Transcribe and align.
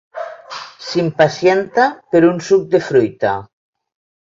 S'impacienta 0.85 1.87
per 2.17 2.25
un 2.33 2.43
suc 2.51 2.67
de 2.77 2.85
fruita. 2.91 3.41